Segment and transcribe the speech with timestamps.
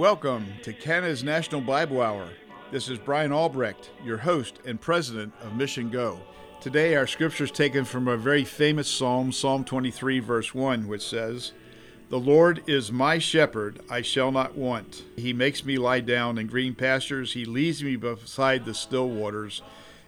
[0.00, 2.30] Welcome to Canada's National Bible Hour.
[2.70, 6.22] This is Brian Albrecht, your host and president of Mission Go.
[6.58, 11.06] Today, our scripture is taken from a very famous psalm, Psalm 23, verse 1, which
[11.06, 11.52] says,
[12.08, 15.04] The Lord is my shepherd, I shall not want.
[15.16, 19.60] He makes me lie down in green pastures, He leads me beside the still waters,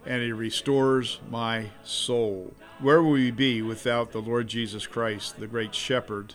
[0.07, 2.55] and He restores my soul.
[2.81, 6.33] Where will we be without the Lord Jesus Christ, the great shepherd?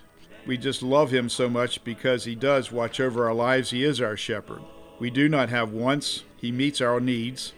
[0.47, 3.71] We just love him so much because he does watch over our lives.
[3.71, 4.61] He is our shepherd.
[4.97, 6.23] We do not have wants.
[6.37, 7.51] He meets our needs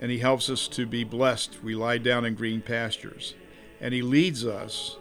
[0.00, 1.62] and he helps us to be blessed.
[1.62, 3.34] We lie down in green pastures
[3.80, 4.96] and he leads us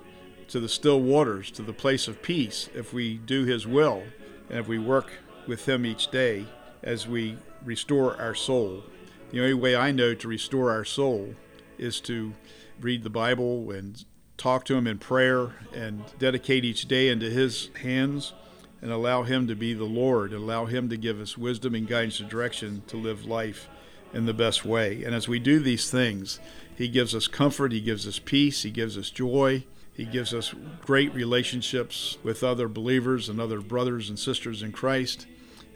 [0.49, 4.03] to the still waters, to the place of peace if we do his will
[4.47, 5.13] and if we work
[5.47, 6.45] with him each day
[6.83, 8.83] as we restore our soul.
[9.31, 11.33] The only way I know to restore our soul
[11.79, 12.33] is to
[12.79, 14.05] read the Bible and
[14.37, 18.33] talk to Him in prayer and dedicate each day into His hands
[18.81, 22.19] and allow Him to be the Lord, allow Him to give us wisdom and guidance
[22.19, 23.69] and direction to live life
[24.13, 25.03] in the best way.
[25.03, 26.39] And as we do these things,
[26.75, 29.63] He gives us comfort, He gives us peace, He gives us joy.
[29.95, 35.27] He gives us great relationships with other believers and other brothers and sisters in Christ.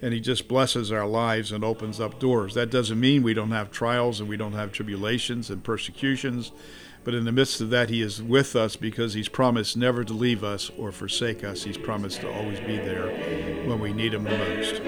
[0.02, 2.56] And He just blesses our lives and opens up doors.
[2.56, 6.52] That doesn't mean we don't have trials and we don't have tribulations and persecutions.
[7.03, 10.14] But in the midst of that, He is with us because He's promised never to
[10.14, 11.64] leave us or forsake us.
[11.64, 13.08] He's promised to always be there
[13.67, 14.81] when we need Him the most.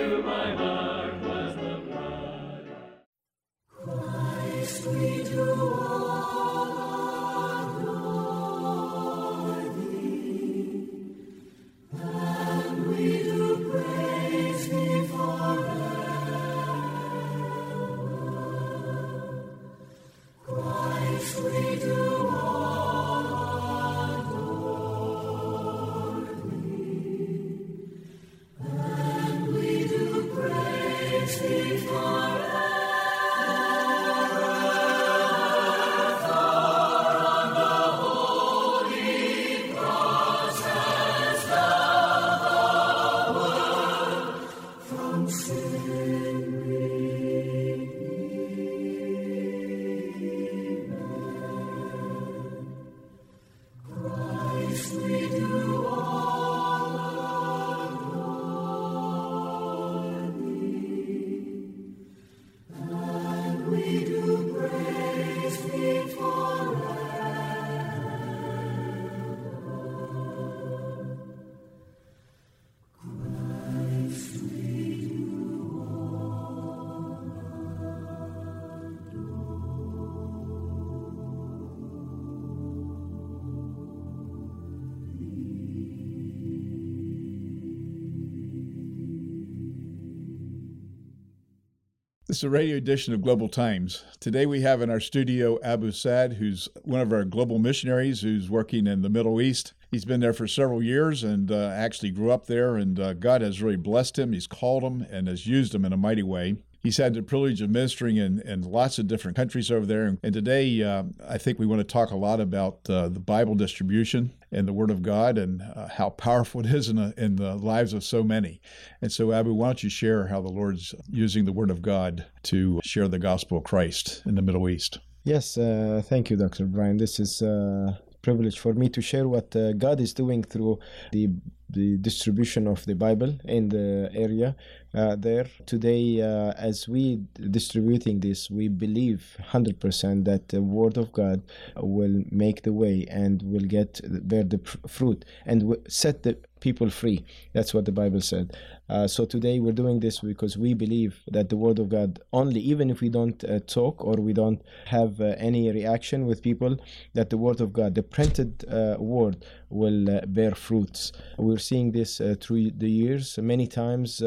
[92.29, 94.03] This is a radio edition of Global Times.
[94.19, 98.51] Today we have in our studio Abu Saad, who's one of our global missionaries who's
[98.51, 99.73] working in the Middle East.
[99.90, 103.41] He's been there for several years and uh, actually grew up there, and uh, God
[103.41, 104.34] has really blessed him.
[104.34, 106.57] He's called him and has used him in a mighty way.
[106.81, 110.17] He's had the privilege of ministering in, in lots of different countries over there.
[110.23, 113.56] And today, uh, I think we want to talk a lot about uh, the Bible
[113.56, 117.35] distribution and the Word of God and uh, how powerful it is in, a, in
[117.35, 118.62] the lives of so many.
[119.01, 122.25] And so, Abu, why don't you share how the Lord's using the Word of God
[122.44, 125.00] to share the gospel of Christ in the Middle East?
[125.25, 126.66] Yes, uh, thank you, Dr.
[126.66, 126.96] Brian.
[126.96, 130.79] This is a privilege for me to share what uh, God is doing through
[131.11, 131.29] the
[131.69, 134.56] the distribution of the Bible in the area
[134.94, 135.46] uh, there.
[135.66, 137.22] Today, uh, as we
[137.52, 141.44] distributing this, we believe 100% that the Word of God
[141.78, 147.24] will make the way and will get bear the fruit and set the people free.
[147.53, 148.58] That's what the Bible said.
[148.90, 152.59] Uh, so today we're doing this because we believe that the Word of God only,
[152.59, 156.78] even if we don't uh, talk or we don't have uh, any reaction with people,
[157.13, 161.11] that the Word of God, the printed uh, Word, will uh, bear fruits.
[161.37, 163.37] We're seeing this uh, through the years.
[163.37, 164.21] Many times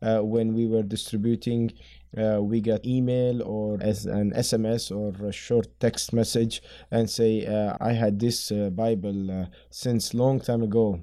[0.00, 1.72] when we were distributing
[2.16, 7.44] uh, we get email or as an SMS or a short text message and say
[7.44, 11.00] uh, I had this uh, Bible since long time ago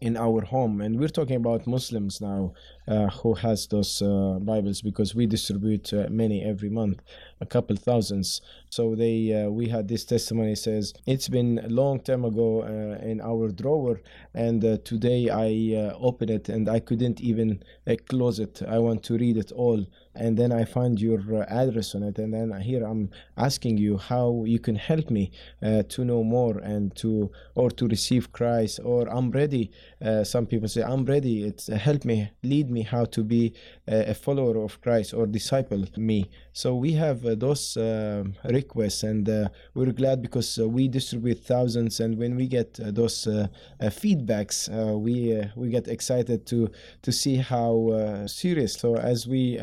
[0.00, 4.80] in our home and we're talking about muslims now uh, who has those uh, bibles
[4.80, 7.00] because we distribute uh, many every month
[7.40, 8.40] a couple thousands
[8.70, 13.04] so they uh, we had this testimony says it's been a long time ago uh,
[13.04, 14.00] in our drawer
[14.34, 17.62] and uh, today i open it and i couldn't even
[18.08, 19.84] close it i want to read it all
[20.18, 23.96] and then I find your uh, address on it, and then here I'm asking you
[23.96, 25.30] how you can help me
[25.62, 29.70] uh, to know more and to or to receive Christ, or I'm ready.
[30.04, 31.44] Uh, some people say I'm ready.
[31.44, 33.52] It's help me, lead me me how to be
[33.86, 36.30] a follower of Christ or disciple me.
[36.52, 41.40] So we have uh, those uh, requests, and uh, we're glad because uh, we distribute
[41.44, 42.00] thousands.
[42.00, 43.46] And when we get uh, those uh,
[43.80, 44.68] uh, feedbacks,
[45.06, 46.68] we we get excited to
[47.02, 48.74] to see how serious.
[48.74, 49.56] So as we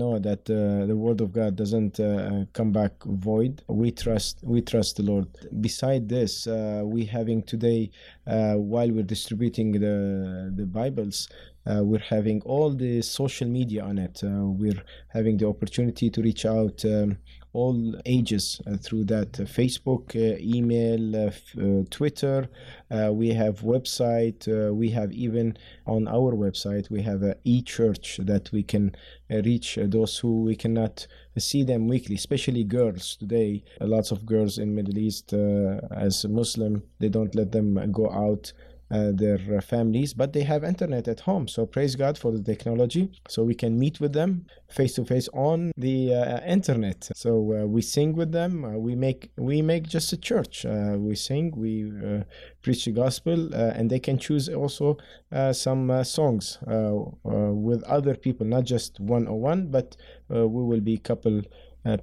[0.00, 2.00] know that the Word of God doesn't
[2.54, 5.26] come back void, we trust we trust the Lord.
[5.60, 6.46] Beside this,
[6.94, 7.90] we having today
[8.24, 11.28] while we're distributing the the Bibles.
[11.64, 14.22] Uh, we're having all the social media on it.
[14.24, 17.16] Uh, we're having the opportunity to reach out um,
[17.52, 22.48] all ages uh, through that uh, Facebook, uh, email, uh, f- Twitter.
[23.10, 24.46] we have website.
[24.74, 25.56] we have even
[25.86, 28.94] on our website we have a e-church that we can
[29.30, 31.06] reach those who we cannot
[31.38, 33.62] see them weekly, especially girls today.
[33.80, 35.32] lots of girls in Middle East
[35.90, 38.52] as Muslim they don't let them go out
[38.92, 41.48] Uh, their uh, families, but they have internet at home.
[41.48, 43.10] So praise God for the technology.
[43.26, 47.08] So we can meet with them face to face on the uh, internet.
[47.14, 48.52] So uh, we sing with them.
[48.66, 50.66] Uh, we make we make just a church.
[51.08, 51.54] we sing.
[51.56, 51.90] We
[52.60, 54.98] preach the gospel, and they can choose also
[55.52, 59.96] some songs with other people, not just one on one, but
[60.28, 61.40] we will be couple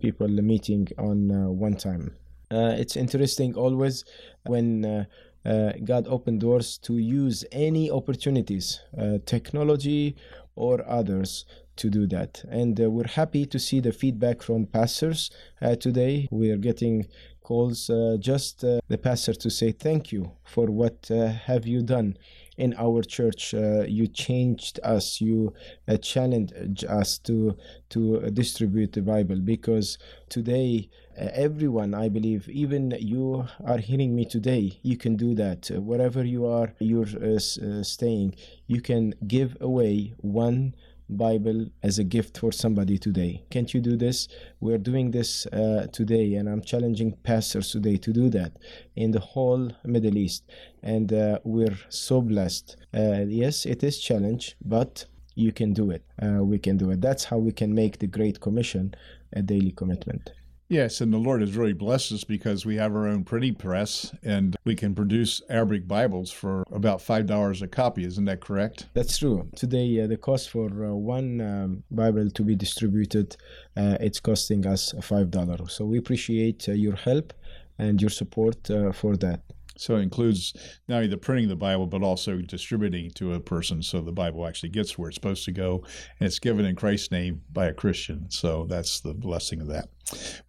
[0.02, 1.20] people meeting on
[1.56, 2.16] one time.
[2.52, 4.06] Uh, it's interesting always
[4.46, 5.06] when
[5.46, 10.16] uh, God opened doors to use any opportunities, uh, technology
[10.56, 11.46] or others,
[11.78, 12.44] to do that.
[12.50, 15.32] And uh, we're happy to see the feedback from pastors
[15.62, 16.28] uh, today.
[16.30, 17.08] We are getting
[17.42, 21.10] calls uh, just uh, the pastor to say thank you for what
[21.46, 22.18] have you done
[22.60, 23.54] in our church.
[23.54, 25.22] Uh, you changed us.
[25.22, 25.54] You
[25.88, 27.56] uh, challenged us to
[27.90, 29.98] to distribute the Bible because
[30.30, 30.90] today
[31.20, 35.70] uh, everyone, I believe, even you are hearing me today, you can do that.
[35.70, 37.40] Uh, wherever you are, you're uh,
[37.84, 38.36] staying,
[38.68, 40.76] you can give away one
[41.10, 43.44] Bible as a gift for somebody today.
[43.50, 44.28] Can't you do this?
[44.60, 48.54] We're doing this uh, today, and I'm challenging pastors today to do that
[48.96, 50.44] in the whole Middle East.
[50.84, 52.78] And uh, we're so blessed.
[52.94, 56.04] Uh, yes, it is challenge, but you can do it.
[56.22, 57.02] Uh, we can do it.
[57.02, 58.94] That's how we can make the Great Commission
[59.34, 60.32] a daily commitment.
[60.72, 64.14] Yes, and the Lord has really blessed us because we have our own printing press
[64.22, 68.06] and we can produce Arabic Bibles for about $5 a copy.
[68.06, 68.86] Isn't that correct?
[68.94, 69.50] That's true.
[69.56, 73.36] Today, uh, the cost for uh, one um, Bible to be distributed,
[73.76, 75.72] uh, it's costing us $5.
[75.72, 77.34] So we appreciate uh, your help
[77.80, 79.42] and your support uh, for that.
[79.80, 80.54] So it includes
[80.88, 84.12] not only the printing of the Bible, but also distributing to a person so the
[84.12, 85.84] Bible actually gets where it's supposed to go.
[86.20, 88.30] And it's given in Christ's name by a Christian.
[88.30, 89.90] So that's the blessing of that.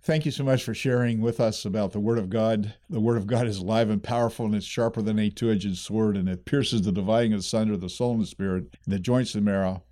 [0.02, 2.74] Thank you so much for sharing with us about the Word of God.
[2.88, 5.76] The Word of God is alive and powerful, and it's sharper than a two edged
[5.76, 9.34] sword, and it pierces the dividing of the soul and the spirit, and the joints
[9.34, 9.82] and marrow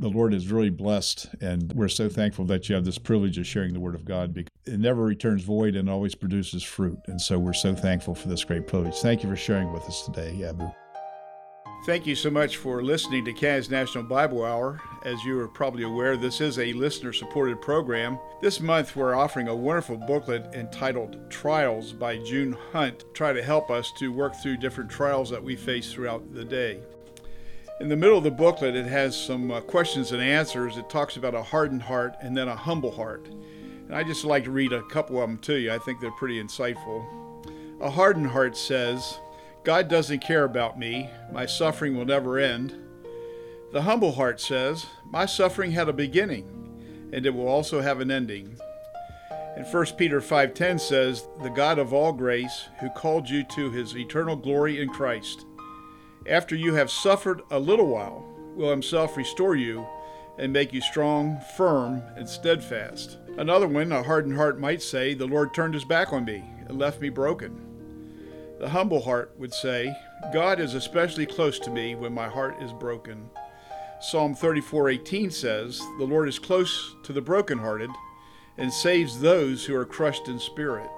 [0.00, 3.46] the Lord is really blessed, and we're so thankful that you have this privilege of
[3.46, 6.98] sharing the Word of God because it never returns void and always produces fruit.
[7.06, 8.94] And so we're so thankful for this great privilege.
[8.96, 10.70] Thank you for sharing with us today, Abu.
[11.84, 14.80] Thank you so much for listening to Canada's National Bible Hour.
[15.04, 18.18] As you are probably aware, this is a listener supported program.
[18.40, 23.70] This month, we're offering a wonderful booklet entitled Trials by June Hunt, try to help
[23.70, 26.80] us to work through different trials that we face throughout the day.
[27.80, 30.76] In the middle of the booklet, it has some uh, questions and answers.
[30.76, 33.26] It talks about a hardened heart and then a humble heart.
[33.28, 35.72] And I just like to read a couple of them to you.
[35.72, 37.06] I think they're pretty insightful.
[37.80, 39.18] A hardened heart says,
[39.64, 41.08] God doesn't care about me.
[41.32, 42.74] My suffering will never end.
[43.72, 48.10] The humble heart says, My suffering had a beginning, and it will also have an
[48.10, 48.58] ending.
[49.56, 53.96] And 1 Peter 5:10 says, "The God of all grace, who called you to his
[53.96, 55.46] eternal glory in Christ,
[56.26, 58.24] after you have suffered a little while,
[58.54, 59.86] will himself restore you
[60.38, 63.18] and make you strong, firm, and steadfast.
[63.38, 66.78] Another one, a hardened heart might say, The Lord turned his back on me and
[66.78, 67.66] left me broken.
[68.58, 69.94] The humble heart would say,
[70.32, 73.30] God is especially close to me when my heart is broken.
[74.00, 77.90] Psalm 34:18 says, "The Lord is close to the brokenhearted
[78.56, 80.90] and saves those who are crushed in spirit."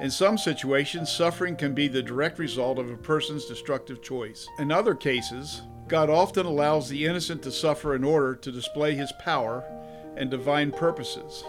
[0.00, 4.48] In some situations, suffering can be the direct result of a person's destructive choice.
[4.58, 9.12] In other cases, God often allows the innocent to suffer in order to display his
[9.18, 9.62] power
[10.16, 11.44] and divine purposes.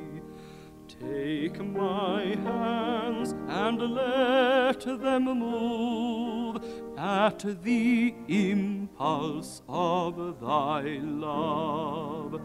[0.89, 6.63] Take my hands and let them move
[6.97, 12.41] at the impulse of Thy love.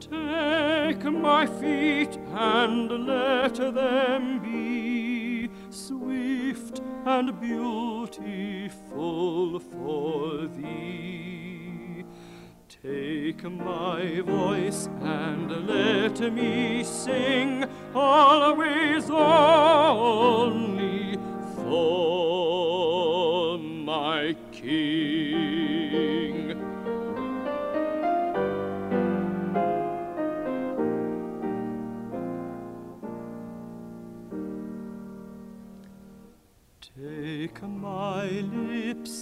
[0.00, 4.83] Take my feet and let them be
[5.74, 12.04] swift and beautiful for Thee.
[12.68, 21.16] Take my voice and let me sing always only
[21.56, 25.13] for my King.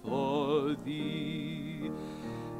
[0.02, 1.90] for thee.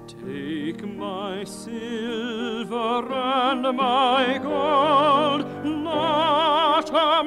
[0.07, 7.23] Take my silver and my gold, not a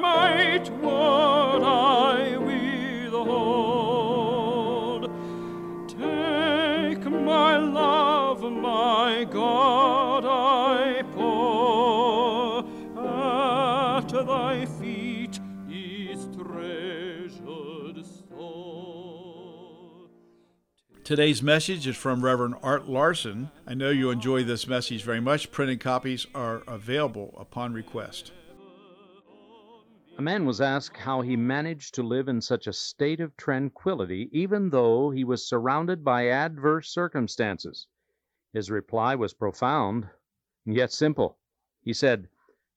[14.20, 15.40] thy feet
[15.70, 19.32] is treasured store.
[21.02, 23.50] Today's message is from Reverend Art Larson.
[23.66, 25.50] I know you enjoy this message very much.
[25.50, 28.32] Printed copies are available upon request.
[30.18, 34.28] A man was asked how he managed to live in such a state of tranquility
[34.30, 37.86] even though he was surrounded by adverse circumstances.
[38.52, 40.06] His reply was profound,
[40.66, 41.38] yet simple.
[41.80, 42.28] He said,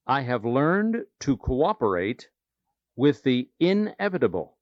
[0.07, 2.29] I have learned to cooperate
[2.95, 4.55] with the inevitable.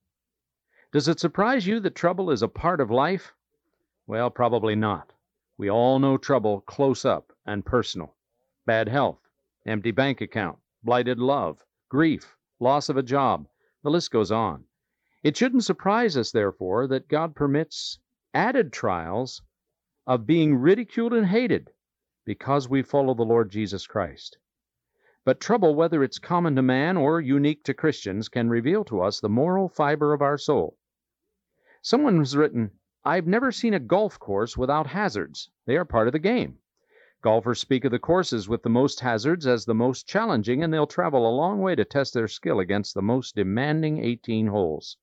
[0.93, 3.33] Does it surprise you that trouble is a part of life?
[4.07, 5.11] Well, probably not.
[5.57, 8.15] We all know trouble close up and personal.
[8.65, 9.19] Bad health,
[9.65, 13.47] empty bank account, blighted love, grief, loss of a job.
[13.83, 14.63] The list goes on.
[15.23, 17.99] It shouldn't surprise us, therefore, that God permits
[18.33, 19.41] added trials
[20.07, 21.71] of being ridiculed and hated
[22.23, 24.37] because we follow the Lord Jesus Christ.
[25.25, 29.21] But trouble, whether it's common to man or unique to Christians, can reveal to us
[29.21, 30.77] the moral fiber of our soul.
[31.81, 32.71] Someone has written,
[33.05, 35.49] I've never seen a golf course without hazards.
[35.65, 36.59] They are part of the game.
[37.21, 40.85] Golfers speak of the courses with the most hazards as the most challenging, and they'll
[40.85, 44.97] travel a long way to test their skill against the most demanding 18 holes.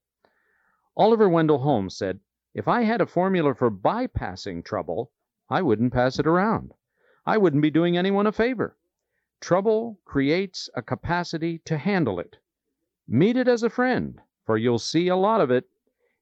[0.98, 2.20] Oliver Wendell Holmes said,
[2.52, 5.12] If I had a formula for bypassing trouble,
[5.48, 6.74] I wouldn't pass it around.
[7.24, 8.76] I wouldn't be doing anyone a favor.
[9.40, 12.36] Trouble creates a capacity to handle it.
[13.08, 15.68] Meet it as a friend, for you'll see a lot of it,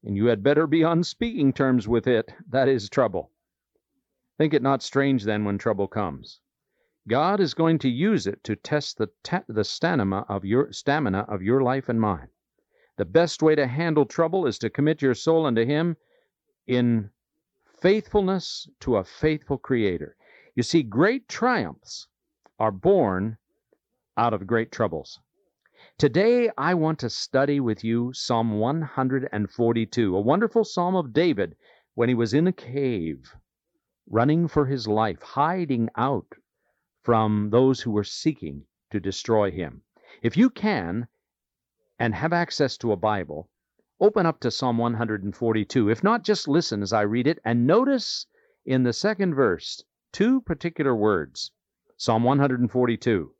[0.04, 3.32] and you had better be on speaking terms with it, that is trouble.
[4.36, 6.40] Think it not strange, then, when trouble comes.
[7.08, 9.10] God is going to use it to test the,
[9.48, 12.28] the stamina, of your, stamina of your life and mine.
[12.98, 15.96] The best way to handle trouble is to commit your soul unto Him
[16.68, 17.10] in
[17.80, 20.16] faithfulness to a faithful Creator.
[20.54, 22.06] You see, great triumphs
[22.58, 23.38] are born
[24.16, 25.20] out of great troubles.
[25.96, 31.56] Today, I want to study with you Psalm 142, a wonderful psalm of David
[31.94, 33.34] when he was in a cave,
[34.08, 36.34] running for his life, hiding out
[37.02, 39.82] from those who were seeking to destroy him.
[40.20, 41.06] If you can
[41.98, 43.48] and have access to a Bible,
[44.00, 45.90] open up to Psalm 142.
[45.90, 48.26] If not, just listen as I read it and notice
[48.66, 51.52] in the second verse two particular words.
[52.00, 53.34] Psalm 142.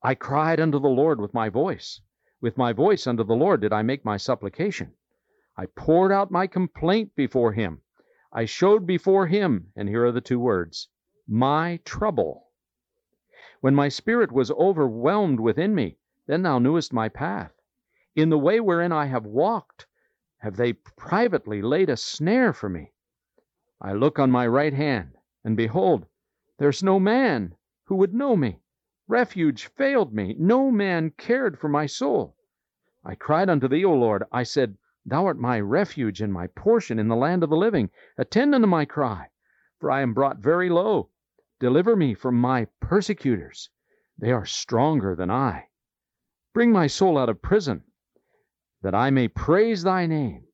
[0.00, 2.00] I cried unto the Lord with my voice.
[2.40, 4.92] With my voice unto the Lord did I make my supplication.
[5.56, 7.82] I poured out my complaint before him.
[8.32, 10.88] I showed before him, and here are the two words,
[11.26, 12.52] my trouble.
[13.60, 17.60] When my spirit was overwhelmed within me, then thou knewest my path.
[18.14, 19.88] In the way wherein I have walked,
[20.38, 22.92] have they privately laid a snare for me.
[23.80, 26.06] I look on my right hand, and behold,
[26.58, 28.60] there's no man who would know me.
[29.06, 30.34] Refuge failed me.
[30.38, 32.36] No man cared for my soul.
[33.04, 34.24] I cried unto thee, O Lord.
[34.32, 37.90] I said, Thou art my refuge and my portion in the land of the living.
[38.16, 39.28] Attend unto my cry,
[39.78, 41.10] for I am brought very low.
[41.60, 43.68] Deliver me from my persecutors.
[44.16, 45.68] They are stronger than I.
[46.54, 47.84] Bring my soul out of prison,
[48.80, 50.46] that I may praise thy name.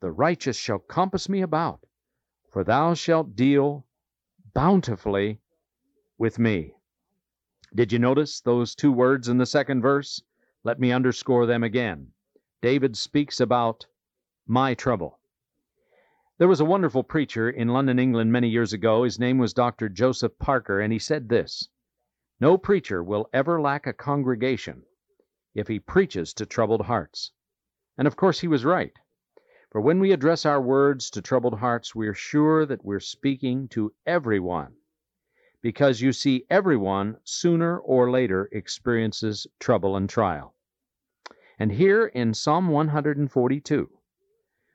[0.00, 1.84] The righteous shall compass me about,
[2.50, 3.86] for thou shalt deal
[4.54, 5.41] bountifully
[6.18, 6.74] with me.
[7.74, 10.22] Did you notice those two words in the second verse?
[10.64, 12.12] Let me underscore them again.
[12.60, 13.86] David speaks about
[14.46, 15.18] my trouble.
[16.38, 19.04] There was a wonderful preacher in London, England, many years ago.
[19.04, 19.88] His name was Dr.
[19.88, 21.68] Joseph Parker, and he said this
[22.40, 24.82] No preacher will ever lack a congregation
[25.54, 27.32] if he preaches to troubled hearts.
[27.96, 28.98] And of course he was right.
[29.70, 33.94] For when we address our words to troubled hearts, we're sure that we're speaking to
[34.04, 34.76] everyone.
[35.62, 40.54] Because you see, everyone sooner or later experiences trouble and trial.
[41.58, 43.88] And here in Psalm 142,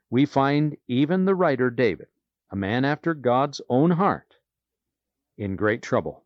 [0.08, 2.08] we find even the writer David,
[2.50, 4.36] a man after God's own heart,
[5.36, 6.24] in great trouble.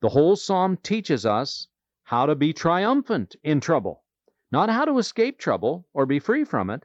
[0.00, 1.68] The whole psalm teaches us
[2.04, 4.02] how to be triumphant in trouble,
[4.50, 6.84] not how to escape trouble or be free from it,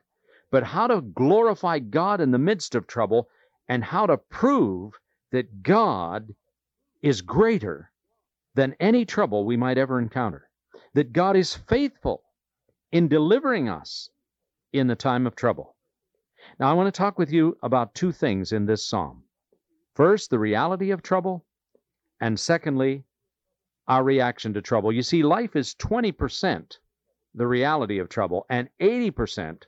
[0.52, 3.30] but how to glorify God in the midst of trouble
[3.68, 5.00] and how to prove
[5.32, 6.36] that God
[7.01, 7.92] is greater
[8.56, 10.50] than any trouble we might ever encounter,
[10.94, 12.24] that God is faithful
[12.92, 14.10] in delivering us
[14.74, 15.75] in the time of trouble.
[16.60, 19.24] Now, I want to talk with you about two things in this psalm.
[19.96, 21.46] First, the reality of trouble,
[22.22, 23.04] and secondly,
[23.88, 24.92] our reaction to trouble.
[24.92, 26.77] You see, life is 20%
[27.36, 29.63] the reality of trouble and 80%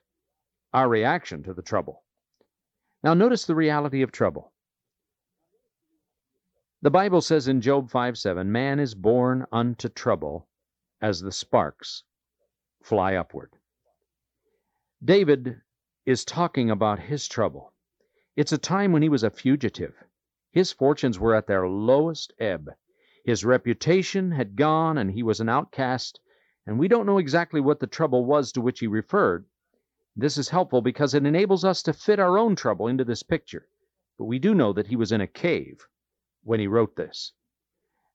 [0.74, 2.04] our reaction to the trouble.
[3.04, 4.52] Now, notice the reality of trouble.
[6.82, 10.48] The Bible says in Job 5 7, Man is born unto trouble
[11.02, 12.06] as the sparks
[12.82, 13.58] fly upward.
[15.04, 15.60] David
[16.06, 17.74] is talking about his trouble.
[18.38, 19.94] It's a time when he was a fugitive.
[20.52, 22.70] His fortunes were at their lowest ebb.
[23.26, 26.22] His reputation had gone, and he was an outcast,
[26.66, 29.46] and we don't know exactly what the trouble was to which he referred.
[30.16, 33.68] This is helpful because it enables us to fit our own trouble into this picture.
[34.18, 35.86] But we do know that he was in a cave
[36.44, 37.34] when he wrote this.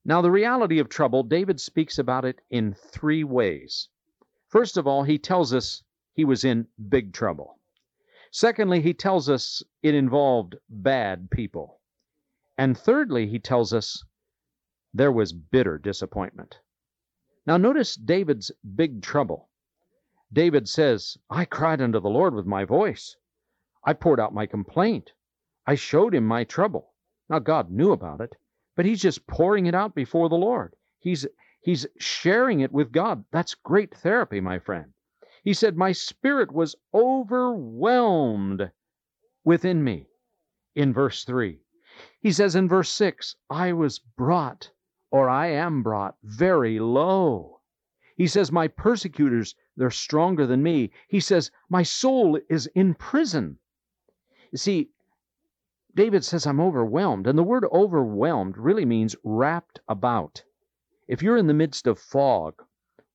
[0.04, 3.88] Now, the reality of trouble, David speaks about it in three ways.
[4.48, 5.82] First of all, he tells us
[6.12, 7.58] he was in big trouble.
[8.30, 11.80] Secondly, he tells us it involved bad people.
[12.56, 14.04] And thirdly, he tells us
[14.92, 16.60] there was bitter disappointment.
[17.46, 19.50] Now, notice David's big trouble.
[20.32, 23.16] David says, I cried unto the Lord with my voice.
[23.84, 25.12] I poured out my complaint.
[25.66, 26.93] I showed him my trouble.
[27.28, 28.37] Now, God knew about it,
[28.76, 30.74] but he's just pouring it out before the Lord.
[30.98, 31.26] He's
[31.64, 33.24] He's sharing it with God.
[33.30, 34.92] That's great therapy, my friend.
[35.42, 38.70] He said, My spirit was overwhelmed
[39.44, 40.10] within me.
[40.74, 41.60] In verse 3.
[42.20, 44.72] He says in verse 6, I was brought,
[45.10, 47.62] or I am brought, very low.
[48.14, 50.92] He says, My persecutors, they're stronger than me.
[51.08, 53.58] He says, My soul is in prison.
[54.52, 54.90] You see,
[55.94, 57.26] David says, I'm overwhelmed.
[57.26, 60.42] And the word overwhelmed really means wrapped about.
[61.07, 62.62] If you're in the midst of fog,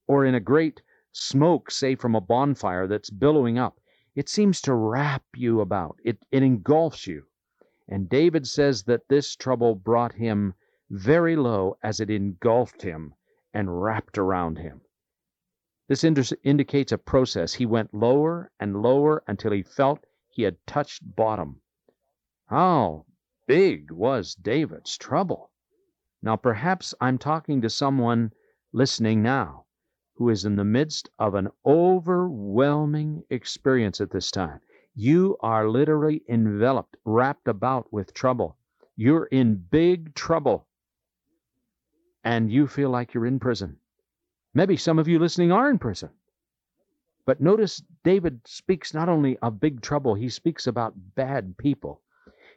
[0.08, 3.80] or in a great smoke, say from a bonfire that's billowing up,
[4.16, 7.26] it seems to wrap you about, it, it engulfs you.
[7.88, 10.54] And David says that this trouble brought him
[10.90, 13.14] very low as it engulfed him
[13.54, 14.82] and wrapped around him.
[15.88, 17.54] This indicates a process.
[17.54, 21.62] He went lower and lower until he felt he had touched bottom.
[22.50, 23.06] How
[23.46, 25.52] big was David's trouble?
[26.24, 28.34] Now, perhaps I'm talking to someone
[28.74, 29.66] listening now
[30.16, 34.62] who is in the midst of an overwhelming experience at this time.
[34.96, 38.58] You are literally enveloped, wrapped about with trouble.
[38.96, 40.66] You're in big trouble.
[42.24, 43.78] And you feel like you're in prison.
[44.56, 46.10] Maybe some of you listening are in prison.
[47.28, 52.02] But notice David speaks not only of big trouble, he speaks about bad people.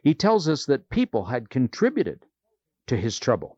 [0.03, 2.25] He tells us that people had contributed
[2.87, 3.57] to his trouble.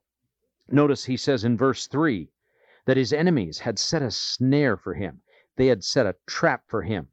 [0.68, 2.30] Notice he says in verse 3
[2.86, 5.22] that his enemies had set a snare for him,
[5.56, 7.08] they had set a trap for him.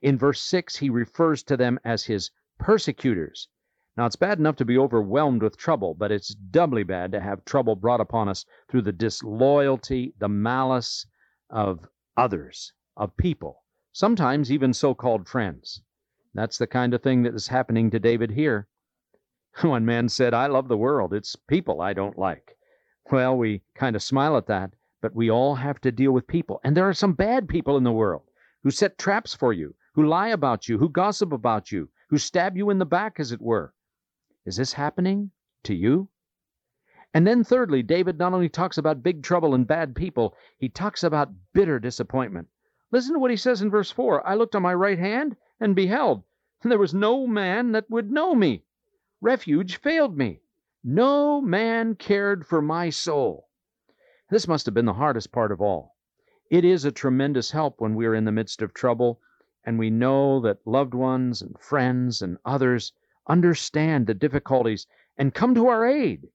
[0.00, 3.48] In verse 6, he refers to them as his persecutors.
[3.96, 7.44] Now, it's bad enough to be overwhelmed with trouble, but it's doubly bad to have
[7.44, 11.06] trouble brought upon us through the disloyalty, the malice
[11.50, 15.82] of others, of people, sometimes even so called friends.
[16.34, 18.66] That's the kind of thing that is happening to David here.
[19.62, 21.12] One man said, I love the world.
[21.12, 22.56] It's people I don't like.
[23.10, 26.60] Well, we kind of smile at that, but we all have to deal with people.
[26.64, 28.22] And there are some bad people in the world
[28.62, 32.56] who set traps for you, who lie about you, who gossip about you, who stab
[32.56, 33.74] you in the back, as it were.
[34.46, 35.32] Is this happening
[35.64, 36.08] to you?
[37.12, 41.02] And then, thirdly, David not only talks about big trouble and bad people, he talks
[41.02, 42.48] about bitter disappointment.
[42.90, 45.76] Listen to what he says in verse 4 I looked on my right hand, and
[45.76, 46.22] beheld,
[46.62, 48.64] and there was no man that would know me.
[49.22, 50.40] Refuge failed me.
[50.82, 53.48] No man cared for my soul.
[54.30, 55.94] This must have been the hardest part of all.
[56.50, 59.20] It is a tremendous help when we are in the midst of trouble
[59.62, 62.92] and we know that loved ones and friends and others
[63.28, 66.28] understand the difficulties and come to our aid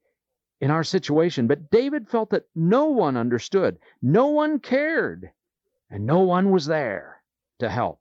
[0.62, 1.46] in our situation.
[1.46, 5.30] But David felt that no one understood, no one cared
[5.90, 7.22] and no one was there
[7.60, 8.00] to help.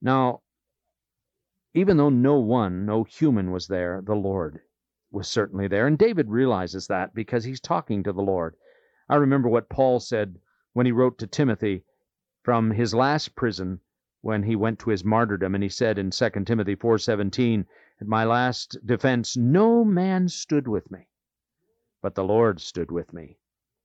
[0.00, 0.42] Now,
[1.74, 4.60] even though no one, no human was there, the Lord
[5.10, 5.86] was certainly there.
[5.86, 8.56] And David realizes that because he's talking to the Lord.
[9.08, 10.38] I remember what Paul said
[10.72, 11.84] when he wrote to Timothy
[12.42, 13.80] from his last prison
[14.20, 17.66] when he went to his martyrdom and he said in 2 Timothy 4:17
[18.00, 21.08] at my last defense no man stood with me
[22.00, 23.38] but the Lord stood with me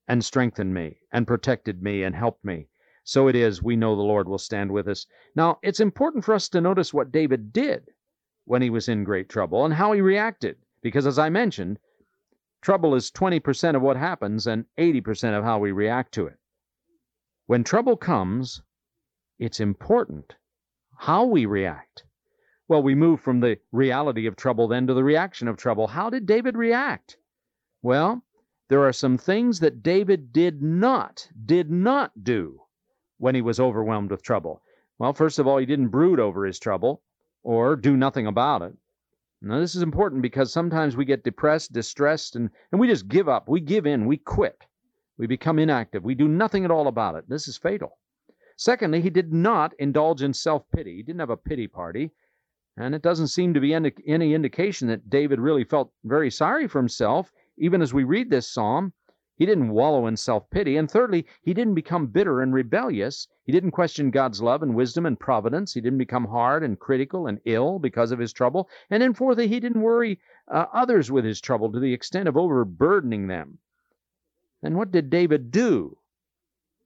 [0.08, 2.68] and strengthened me and protected me and helped me
[3.08, 5.06] so it is, we know the Lord will stand with us.
[5.34, 7.88] Now, it's important for us to notice what David did
[8.44, 11.80] when he was in great trouble and how he reacted, because as I mentioned,
[12.62, 16.38] trouble is 20% of what happens and 80% of how we react to it.
[17.46, 18.62] When trouble comes,
[19.40, 20.36] it's important
[20.98, 22.04] how we react.
[22.68, 25.88] Well, we move from the reality of trouble then to the reaction of trouble.
[25.88, 27.16] How did David react?
[27.82, 28.26] Well,
[28.68, 32.64] there are some things that David did not, did not do
[33.18, 34.62] when he was overwhelmed with trouble?
[35.00, 37.02] Well, first of all, he didn't brood over his trouble
[37.44, 38.74] or do nothing about it.
[39.42, 43.30] Now, this is important because sometimes we get depressed, distressed, and, and we just give
[43.30, 43.48] up.
[43.48, 44.08] We give in.
[44.08, 44.66] We quit.
[45.18, 46.04] We become inactive.
[46.04, 47.30] We do nothing at all about it.
[47.30, 47.98] This is fatal.
[48.56, 50.96] Secondly, he did not indulge in self pity.
[50.96, 52.12] He didn't have a pity party.
[52.78, 56.68] And it doesn't seem to be any, any indication that David really felt very sorry
[56.68, 58.94] for himself, even as we read this psalm.
[59.38, 60.78] He didn't wallow in self pity.
[60.78, 63.28] And thirdly, he didn't become bitter and rebellious.
[63.44, 65.76] He didn't question God's love and wisdom and providence.
[65.76, 68.68] He didn't become hard and critical and ill because of his trouble.
[68.90, 72.36] And then fourthly, he didn't worry uh, others with his trouble to the extent of
[72.36, 73.60] overburdening them.
[74.64, 76.00] And what did David do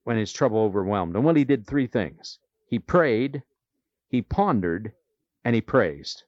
[0.04, 1.24] when his trouble overwhelmed him?
[1.24, 3.44] Well, he did three things he prayed,
[4.10, 4.92] he pondered,
[5.46, 6.24] and he praised.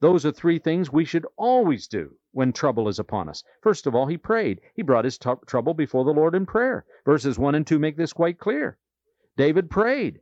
[0.00, 3.42] Those are three things we should always do when trouble is upon us.
[3.62, 4.60] First of all, he prayed.
[4.74, 6.84] He brought his t- trouble before the Lord in prayer.
[7.06, 8.76] Verses 1 and 2 make this quite clear.
[9.36, 10.20] David prayed.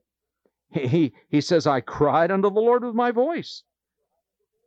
[0.70, 3.64] He, he, he says, I cried unto the Lord with my voice.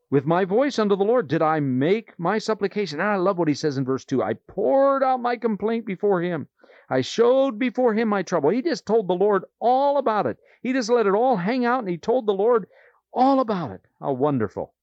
[0.09, 2.99] With my voice unto the Lord did I make my supplication.
[2.99, 6.21] And I love what he says in verse 2 I poured out my complaint before
[6.21, 6.49] him.
[6.89, 8.49] I showed before him my trouble.
[8.49, 10.37] He just told the Lord all about it.
[10.61, 12.67] He just let it all hang out and he told the Lord
[13.13, 13.81] all about it.
[13.99, 14.73] How wonderful.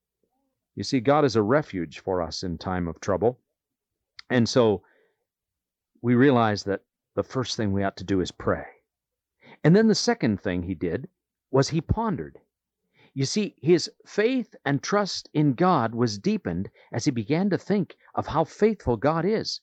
[0.75, 3.41] You see, God is a refuge for us in time of trouble.
[4.29, 4.83] And so
[6.03, 6.83] we realize that
[7.15, 8.67] the first thing we ought to do is pray.
[9.63, 11.09] And then the second thing he did
[11.51, 12.41] was he pondered.
[13.13, 17.97] You see, his faith and trust in God was deepened as he began to think
[18.15, 19.61] of how faithful God is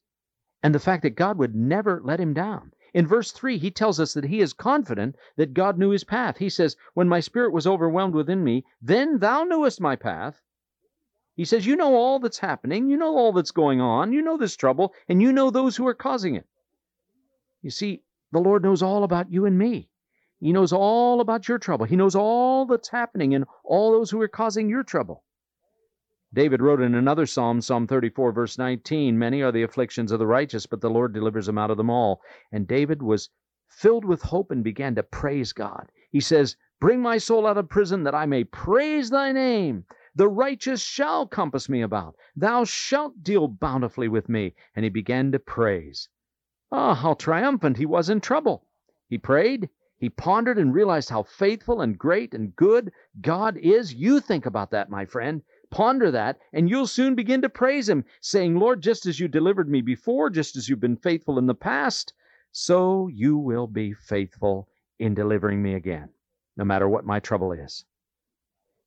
[0.63, 2.71] and the fact that God would never let him down.
[2.93, 6.37] In verse 3, he tells us that he is confident that God knew his path.
[6.37, 10.41] He says, When my spirit was overwhelmed within me, then thou knewest my path,
[11.41, 12.87] he says, You know all that's happening.
[12.87, 14.13] You know all that's going on.
[14.13, 16.45] You know this trouble, and you know those who are causing it.
[17.63, 19.89] You see, the Lord knows all about you and me.
[20.39, 21.87] He knows all about your trouble.
[21.87, 25.23] He knows all that's happening and all those who are causing your trouble.
[26.31, 30.27] David wrote in another psalm, Psalm 34, verse 19, Many are the afflictions of the
[30.27, 32.21] righteous, but the Lord delivers them out of them all.
[32.51, 33.31] And David was
[33.67, 35.91] filled with hope and began to praise God.
[36.11, 39.85] He says, Bring my soul out of prison that I may praise thy name.
[40.15, 42.15] The righteous shall compass me about.
[42.35, 44.55] Thou shalt deal bountifully with me.
[44.75, 46.09] And he began to praise.
[46.71, 48.67] Ah, how triumphant he was in trouble!
[49.07, 49.69] He prayed,
[50.01, 53.93] he pondered and realized how faithful and great and good God is.
[53.93, 55.43] You think about that, my friend.
[55.69, 59.69] Ponder that, and you'll soon begin to praise Him, saying, Lord, just as you delivered
[59.69, 62.13] me before, just as you've been faithful in the past,
[62.51, 66.09] so you will be faithful in delivering me again,
[66.57, 67.85] no matter what my trouble is.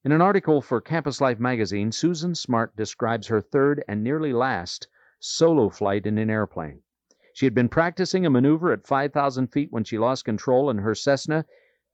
[0.05, 4.87] In an article for Campus Life magazine, Susan Smart describes her third and nearly last
[5.19, 6.83] solo flight in an airplane.
[7.33, 10.95] She had been practicing a maneuver at 5,000 feet when she lost control and her
[10.95, 11.47] Cessna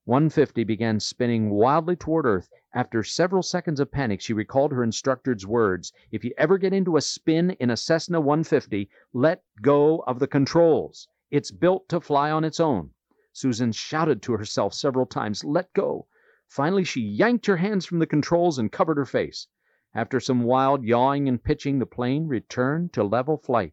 [0.06, 2.50] 150 began spinning wildly toward Earth.
[2.74, 6.96] After several seconds of panic, she recalled her instructor's words If you ever get into
[6.96, 11.06] a spin in a Cessna 150, let go of the controls.
[11.30, 12.90] It's built to fly on its own.
[13.32, 16.08] Susan shouted to herself several times, Let go.
[16.50, 19.46] Finally, she yanked her hands from the controls and covered her face.
[19.94, 23.72] After some wild yawing and pitching, the plane returned to level flight.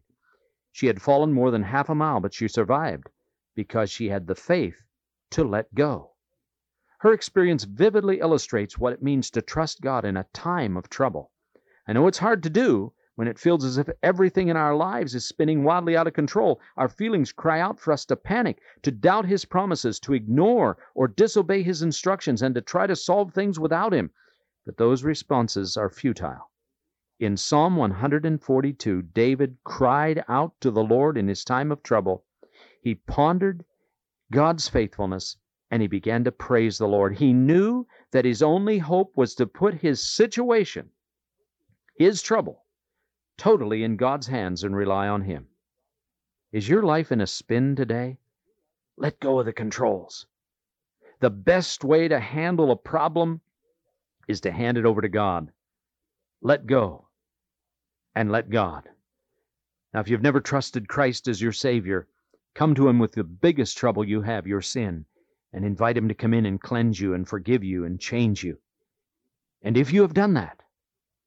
[0.70, 3.08] She had fallen more than half a mile, but she survived
[3.56, 4.80] because she had the faith
[5.30, 6.12] to let go.
[7.00, 11.32] Her experience vividly illustrates what it means to trust God in a time of trouble.
[11.88, 15.12] I know it's hard to do when it feels as if everything in our lives
[15.12, 16.60] is spinning wildly out of control.
[16.76, 21.08] Our feelings cry out for us to panic, to doubt His promises, to ignore or
[21.08, 24.12] disobey His instructions, and to try to solve things without Him.
[24.64, 26.52] But those responses are futile.
[27.18, 32.24] In Psalm 142, David cried out to the Lord in his time of trouble.
[32.80, 33.64] He pondered
[34.30, 35.36] God's faithfulness
[35.72, 37.16] and he began to praise the Lord.
[37.16, 40.90] He knew that his only hope was to put his situation,
[41.96, 42.62] his trouble,
[43.38, 45.46] totally in God's hands and rely on him.
[46.52, 48.18] Is your life in a spin today?
[48.98, 50.26] Let go of the controls.
[51.20, 53.40] The best way to handle a problem
[54.28, 55.50] is to hand it over to God.
[56.42, 57.08] Let go
[58.14, 58.88] and let God.
[59.94, 62.06] Now, if you've never trusted Christ as your Savior,
[62.54, 65.06] come to Him with the biggest trouble you have, your sin
[65.52, 68.58] and invite Him to come in and cleanse you and forgive you and change you.
[69.62, 70.62] And if you have done that,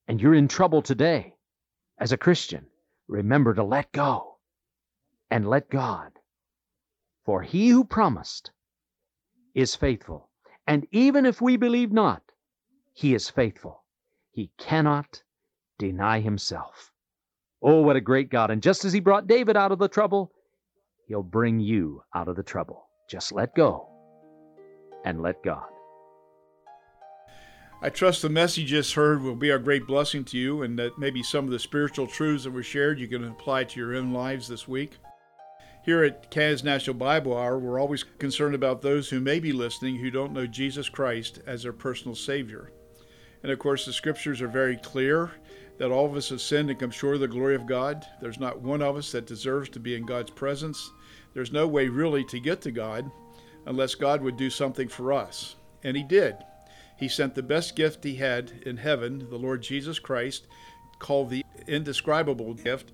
[0.08, 1.36] and you're in trouble today,
[2.02, 2.66] as a Christian,
[3.08, 4.38] remember to let go
[5.30, 6.12] and let God.
[7.26, 8.50] For He who promised
[9.54, 10.28] is faithful.
[10.66, 12.24] And even if we believe not,
[12.94, 13.84] He is faithful.
[14.32, 15.22] He cannot
[15.78, 16.92] deny Himself.
[17.62, 18.50] Oh, what a great God.
[18.50, 20.32] And just as He brought David out of the trouble,
[21.08, 22.88] He'll bring you out of the trouble.
[23.12, 23.88] Just let go
[25.06, 25.70] and let God.
[27.84, 31.00] I trust the message just heard will be a great blessing to you and that
[31.00, 34.13] maybe some of the spiritual truths that were shared you can apply to your own
[34.13, 35.00] lives this week.
[35.84, 39.96] Here at Canada's National Bible Hour, we're always concerned about those who may be listening
[39.96, 42.72] who don't know Jesus Christ as their personal Savior.
[43.41, 45.32] And of course, the scriptures are very clear
[45.80, 48.06] that all of us have sinned and come short of the glory of God.
[48.22, 50.91] There's not one of us that deserves to be in God's presence.
[51.34, 53.10] There's no way really to get to God
[53.65, 55.56] unless God would do something for us.
[55.84, 56.36] And He did.
[57.02, 60.46] He sent the best gift He had in heaven, the Lord Jesus Christ,
[61.00, 62.92] called the indescribable gift.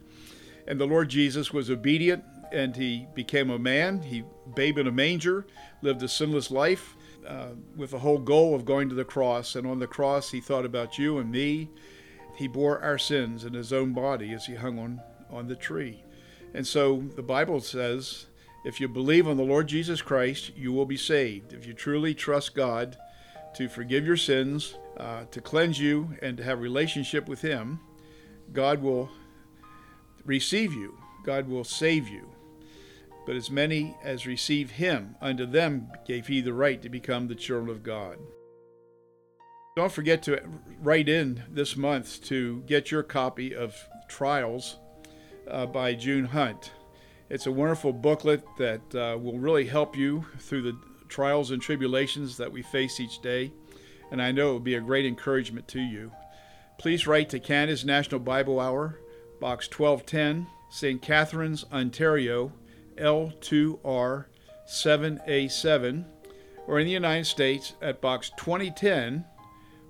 [0.66, 4.02] And the Lord Jesus was obedient and He became a man.
[4.02, 4.24] He,
[4.56, 5.46] babe in a manger,
[5.82, 6.96] lived a sinless life.
[7.28, 9.58] Uh, with the whole goal of going to the cross.
[9.58, 11.70] And on the cross, he thought about you and me.
[12.38, 16.06] He bore our sins in his own body as he hung on, on the tree.
[16.54, 18.28] And so the Bible says
[18.64, 21.52] if you believe on the Lord Jesus Christ, you will be saved.
[21.52, 22.98] If you truly trust God
[23.58, 27.80] to forgive your sins, uh, to cleanse you, and to have relationship with Him,
[28.54, 29.10] God will
[30.26, 30.96] receive you.
[31.24, 32.30] God will save you.
[33.26, 37.36] But as many as receive Him, unto them gave He the right to become the
[37.36, 38.20] children of God.
[39.76, 40.40] Don't forget to
[40.80, 43.76] write in this month to get your copy of
[44.08, 44.78] Trials
[45.50, 46.72] uh, by June Hunt.
[47.30, 52.38] It's a wonderful booklet that uh, will really help you through the trials and tribulations
[52.38, 53.52] that we face each day,
[54.12, 56.12] and I know it will be a great encouragement to you.
[56.78, 59.00] Please write to Canada's National Bible Hour,
[59.40, 61.02] Box 1210, St.
[61.02, 62.52] Catharines, Ontario,
[62.98, 64.26] L2R
[64.68, 66.06] 7A7,
[66.68, 69.26] or in the United States at Box 2010,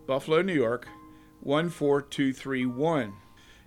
[0.06, 0.88] Buffalo, New York
[1.44, 3.14] 14231.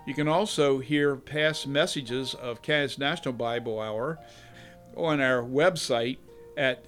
[0.06, 4.18] You can also hear past messages of Canada's National Bible Hour
[4.96, 6.18] on our website
[6.56, 6.84] at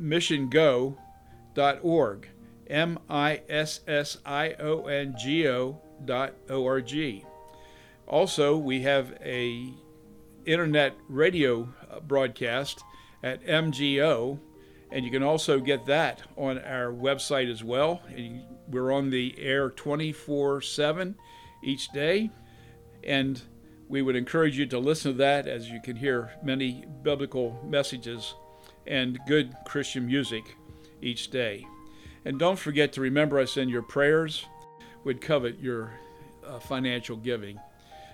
[0.00, 0.96] missiongo.org.
[2.68, 7.24] M I S S I O N G O dot O R G.
[8.06, 9.72] Also, we have a
[10.46, 12.82] internet radio uh, broadcast
[13.22, 14.38] at MGO,
[14.90, 18.02] and you can also get that on our website as well.
[18.68, 21.16] We're on the air 24 7
[21.62, 22.30] each day.
[23.02, 23.40] And
[23.88, 28.34] we would encourage you to listen to that as you can hear many biblical messages
[28.86, 30.56] and good Christian music
[31.02, 31.66] each day.
[32.24, 34.44] And don't forget to remember us in your prayers.
[35.04, 35.92] We'd covet your
[36.46, 37.58] uh, financial giving.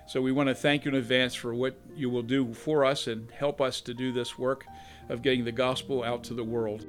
[0.07, 3.09] So we want to thank you in advance for what you will do for us
[3.09, 4.65] and help us to do this work
[5.09, 6.87] of getting the gospel out to the world.